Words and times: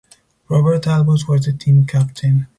Robert 0.49 0.87
Albus 0.87 1.27
was 1.27 1.45
the 1.45 1.53
team 1.53 1.85
captain. 1.85 2.47